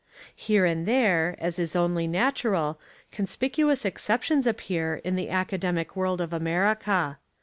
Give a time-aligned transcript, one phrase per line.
[0.35, 2.79] Here and there, as Is only natural,
[3.11, 7.19] conspicuous exceptions ap pear in the academic world of America.